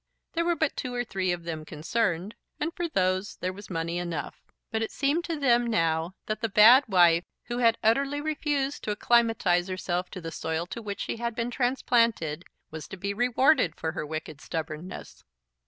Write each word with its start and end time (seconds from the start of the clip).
There 0.33 0.45
were 0.45 0.55
but 0.55 0.75
two 0.75 0.95
or 0.95 1.03
three 1.03 1.31
of 1.31 1.43
them 1.43 1.63
concerned, 1.63 2.33
and 2.59 2.73
for 2.73 2.89
those 2.89 3.35
there 3.35 3.53
was 3.53 3.69
money 3.69 3.99
enough; 3.99 4.41
but 4.71 4.81
it 4.81 4.89
seemed 4.91 5.23
to 5.25 5.39
them 5.39 5.67
now 5.67 6.15
that 6.25 6.41
the 6.41 6.49
bad 6.49 6.85
wife, 6.87 7.23
who 7.43 7.59
had 7.59 7.77
utterly 7.83 8.19
refused 8.19 8.83
to 8.85 8.91
acclimatise 8.93 9.67
herself 9.67 10.09
to 10.09 10.19
the 10.19 10.31
soil 10.31 10.65
to 10.65 10.81
which 10.81 11.01
she 11.01 11.17
had 11.17 11.35
been 11.35 11.51
transplanted, 11.51 12.45
was 12.71 12.87
to 12.87 12.97
be 12.97 13.13
rewarded 13.13 13.75
for 13.75 13.91
her 13.91 14.03
wicked 14.03 14.41
stubbornness. 14.41 15.23